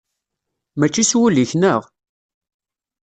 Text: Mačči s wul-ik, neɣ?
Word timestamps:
Mačči 0.79 1.03
s 1.09 1.11
wul-ik, 1.17 1.51
neɣ? 1.55 1.81